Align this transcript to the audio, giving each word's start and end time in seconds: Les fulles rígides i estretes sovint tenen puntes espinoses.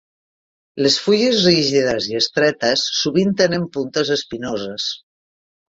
Les 0.85 0.95
fulles 1.07 1.43
rígides 1.49 2.09
i 2.13 2.17
estretes 2.21 2.87
sovint 3.03 3.37
tenen 3.45 3.71
puntes 3.79 4.13
espinoses. 4.19 4.91